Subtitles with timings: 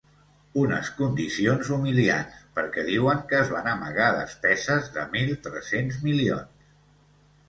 [0.59, 6.65] Unes condicions humiliants perquè diuen que es van amagar despeses de mil tres-cents milions.